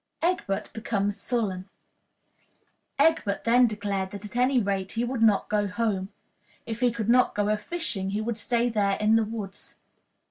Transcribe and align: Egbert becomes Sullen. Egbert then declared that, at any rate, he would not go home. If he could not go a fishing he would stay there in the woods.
Egbert 0.23 0.73
becomes 0.73 1.15
Sullen. 1.15 1.69
Egbert 2.97 3.43
then 3.43 3.67
declared 3.67 4.09
that, 4.09 4.25
at 4.25 4.35
any 4.35 4.59
rate, 4.59 4.93
he 4.93 5.03
would 5.03 5.21
not 5.21 5.47
go 5.47 5.67
home. 5.67 6.09
If 6.65 6.79
he 6.79 6.91
could 6.91 7.07
not 7.07 7.35
go 7.35 7.49
a 7.49 7.55
fishing 7.57 8.09
he 8.09 8.19
would 8.19 8.39
stay 8.39 8.67
there 8.67 8.95
in 8.97 9.15
the 9.15 9.23
woods. 9.23 9.75